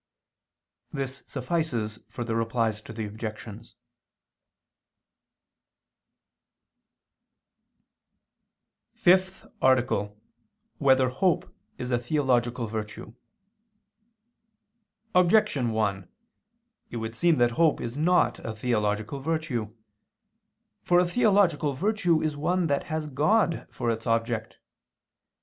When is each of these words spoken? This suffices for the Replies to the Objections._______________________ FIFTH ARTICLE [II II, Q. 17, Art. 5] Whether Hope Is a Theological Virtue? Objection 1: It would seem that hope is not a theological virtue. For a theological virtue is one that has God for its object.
This 0.91 1.23
suffices 1.27 1.99
for 2.09 2.23
the 2.23 2.35
Replies 2.35 2.81
to 2.81 2.91
the 2.91 3.05
Objections._______________________ 3.05 3.75
FIFTH 8.97 9.45
ARTICLE 9.61 10.01
[II 10.01 10.01
II, 10.01 10.09
Q. 10.09 10.15
17, 10.23 10.41
Art. 10.41 10.73
5] 10.73 10.79
Whether 10.81 11.09
Hope 11.09 11.55
Is 11.77 11.91
a 11.91 11.99
Theological 11.99 12.65
Virtue? 12.65 13.13
Objection 15.13 15.69
1: 15.69 16.09
It 16.89 16.97
would 16.97 17.13
seem 17.15 17.37
that 17.37 17.51
hope 17.51 17.79
is 17.79 17.95
not 17.95 18.39
a 18.43 18.55
theological 18.55 19.19
virtue. 19.19 19.71
For 20.81 20.99
a 20.99 21.05
theological 21.05 21.73
virtue 21.73 22.23
is 22.23 22.35
one 22.35 22.65
that 22.65 22.85
has 22.85 23.05
God 23.05 23.67
for 23.69 23.91
its 23.91 24.07
object. 24.07 24.57